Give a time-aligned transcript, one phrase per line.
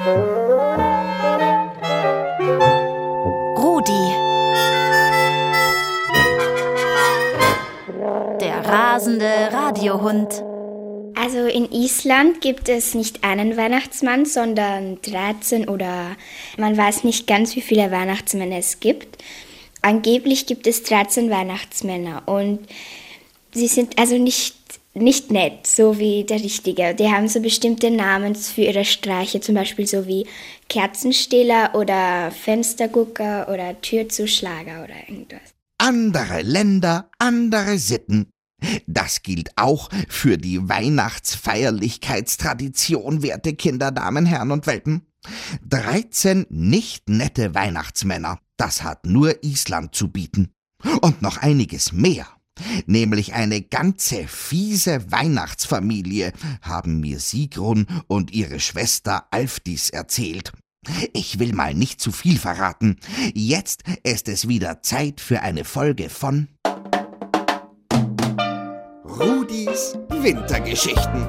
[0.00, 0.16] Rudi.
[8.40, 10.42] Der rasende Radiohund.
[11.14, 16.16] Also in Island gibt es nicht einen Weihnachtsmann, sondern 13 oder
[16.56, 19.22] man weiß nicht ganz, wie viele Weihnachtsmänner es gibt.
[19.82, 22.60] Angeblich gibt es 13 Weihnachtsmänner und
[23.52, 24.56] sie sind also nicht,
[24.94, 26.94] nicht nett, so wie der Richtige.
[26.94, 30.26] Die haben so bestimmte Namen für ihre Streiche, zum Beispiel so wie
[30.68, 35.54] Kerzenstehler oder Fenstergucker oder Türzuschlager oder irgendwas.
[35.78, 38.26] Andere Länder, andere Sitten.
[38.86, 45.06] Das gilt auch für die Weihnachtsfeierlichkeitstradition, werte Kinder, Damen, Herren und Welpen.
[45.68, 50.52] 13 nicht nette Weihnachtsmänner, das hat nur Island zu bieten.
[51.02, 52.26] Und noch einiges mehr.
[52.86, 56.32] Nämlich eine ganze fiese Weihnachtsfamilie,
[56.62, 60.52] haben mir Sigrun und ihre Schwester Alfdis erzählt.
[61.12, 62.96] Ich will mal nicht zu viel verraten.
[63.34, 66.48] Jetzt ist es wieder Zeit für eine Folge von
[69.04, 71.28] Rudis Wintergeschichten.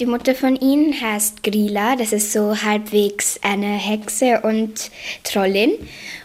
[0.00, 4.90] Die Mutter von ihnen heißt Grila, das ist so halbwegs eine Hexe und
[5.24, 5.72] Trollin.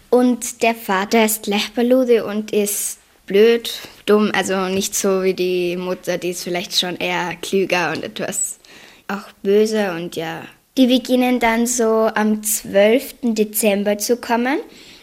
[0.09, 3.69] Und der Vater ist Lechbalude und ist blöd,
[4.05, 8.59] dumm, also nicht so wie die Mutter, die ist vielleicht schon eher klüger und etwas
[9.09, 10.43] auch böse und ja.
[10.77, 13.15] Die beginnen dann so am 12.
[13.23, 14.59] Dezember zu kommen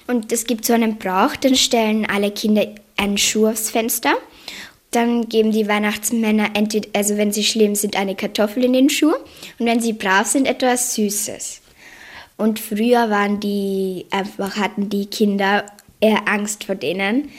[0.07, 4.15] und es gibt so einen Brauch, dann stellen alle Kinder einen Schuh aufs Fenster
[4.93, 9.15] dann geben die Weihnachtsmänner entweder, also wenn sie schlimm sind, eine Kartoffel in den Schuh
[9.59, 11.61] und wenn sie brav sind, etwas Süßes.
[12.37, 15.65] Und früher waren die einfach hatten die Kinder
[16.01, 17.31] eher Angst vor denen.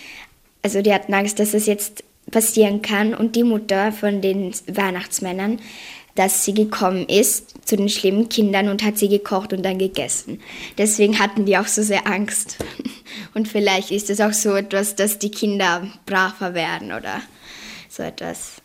[0.62, 5.60] Also die hatten Angst, dass es jetzt passieren kann und die Mutter von den Weihnachtsmännern,
[6.16, 10.40] dass sie gekommen ist zu den schlimmen Kindern und hat sie gekocht und dann gegessen.
[10.78, 12.58] Deswegen hatten die auch so sehr Angst.
[13.34, 17.22] Und vielleicht ist es auch so etwas, dass die Kinder braver werden oder
[17.96, 18.62] so etwas.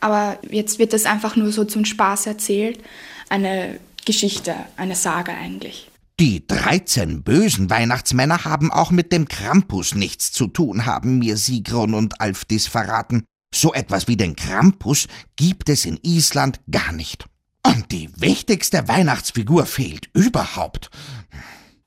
[0.00, 2.80] Aber jetzt wird das einfach nur so zum Spaß erzählt.
[3.28, 5.90] Eine Geschichte, eine Sage eigentlich.
[6.18, 11.94] Die 13 bösen Weihnachtsmänner haben auch mit dem Krampus nichts zu tun, haben mir Sigrun
[11.94, 13.24] und Alfdis verraten.
[13.54, 17.24] So etwas wie den Krampus gibt es in Island gar nicht.
[17.66, 20.90] Und die wichtigste Weihnachtsfigur fehlt überhaupt.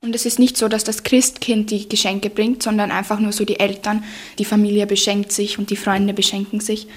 [0.04, 3.46] Und es ist nicht so, dass das Christkind die Geschenke bringt, sondern einfach nur so
[3.46, 4.04] die Eltern,
[4.38, 6.88] die Familie beschenkt sich und die Freunde beschenken sich.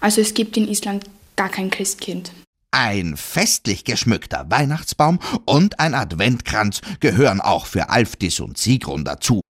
[0.00, 2.30] Also es gibt in Island gar kein Christkind.
[2.70, 9.40] Ein festlich geschmückter Weihnachtsbaum und ein Adventkranz gehören auch für Alfdis und Sigrun dazu.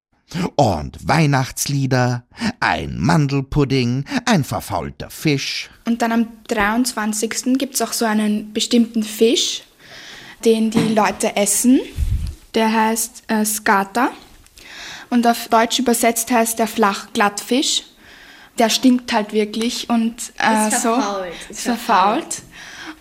[0.57, 2.25] Und Weihnachtslieder,
[2.61, 5.69] ein Mandelpudding, ein verfaulter Fisch.
[5.85, 7.59] Und dann am 23.
[7.59, 9.65] gibt es auch so einen bestimmten Fisch,
[10.47, 11.81] den die Leute essen
[12.55, 14.11] der heißt äh, Skata.
[15.11, 17.85] Und auf Deutsch übersetzt heißt der Flachglattfisch.
[18.59, 21.33] Der stinkt halt wirklich und äh, ist so verfault.
[21.49, 22.43] Ist verfault.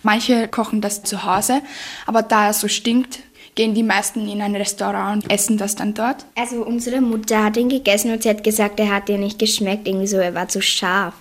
[0.02, 1.62] Manche kochen das zu Hause,
[2.06, 3.20] aber da er so stinkt,
[3.54, 6.24] gehen die meisten in ein Restaurant und essen das dann dort.
[6.34, 9.86] Also unsere Mutter hat ihn gegessen und sie hat gesagt, er hat ihr nicht geschmeckt,
[9.86, 11.14] irgendwie so, er war zu scharf.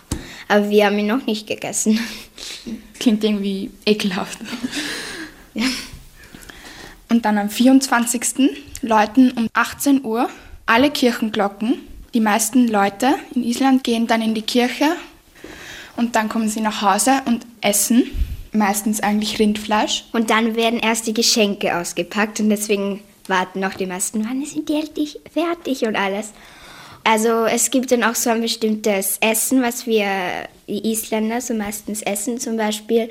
[0.48, 2.00] Aber wir haben ihn noch nicht gegessen.
[3.00, 4.40] Klingt irgendwie ekelhaft.
[5.54, 5.66] Ja.
[7.12, 8.50] Und dann am 24.
[8.82, 10.30] läuten um 18 Uhr
[10.66, 11.74] alle Kirchenglocken.
[12.14, 14.86] Die meisten Leute in Island gehen dann in die Kirche
[15.98, 18.10] und dann kommen sie nach Hause und essen.
[18.54, 20.06] Meistens eigentlich Rindfleisch.
[20.14, 24.70] Und dann werden erst die Geschenke ausgepackt und deswegen warten auch die meisten, wann sind
[24.70, 26.32] die endlich fertig und alles.
[27.04, 30.08] Also es gibt dann auch so ein bestimmtes Essen, was wir
[30.70, 33.10] die Isländer so meistens essen, zum Beispiel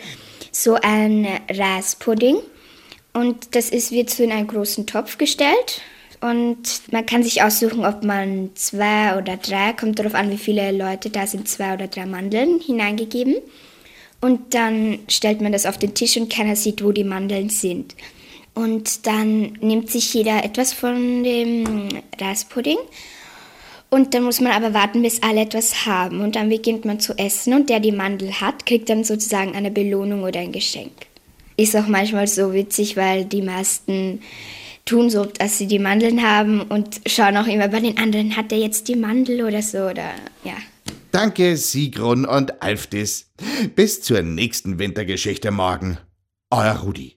[0.52, 2.38] so ein Reispudding.
[3.12, 5.82] Und das ist, wird so in einen großen Topf gestellt.
[6.20, 10.70] Und man kann sich aussuchen, ob man zwei oder drei, kommt darauf an, wie viele
[10.70, 13.36] Leute da sind, zwei oder drei Mandeln hineingegeben.
[14.20, 17.96] Und dann stellt man das auf den Tisch und keiner sieht, wo die Mandeln sind.
[18.54, 21.88] Und dann nimmt sich jeder etwas von dem
[22.20, 22.78] Reispudding.
[23.88, 26.20] Und dann muss man aber warten, bis alle etwas haben.
[26.20, 29.70] Und dann beginnt man zu essen und der die Mandel hat, kriegt dann sozusagen eine
[29.70, 31.09] Belohnung oder ein Geschenk
[31.62, 34.20] ist auch manchmal so witzig, weil die meisten
[34.84, 38.50] tun so, dass sie die Mandeln haben und schauen auch immer bei den anderen, hat
[38.50, 40.10] der jetzt die Mandel oder so oder
[40.44, 40.54] ja.
[41.12, 43.30] Danke, Sigrun und Alfdis.
[43.74, 45.98] Bis zur nächsten Wintergeschichte morgen.
[46.50, 47.16] Euer Rudi.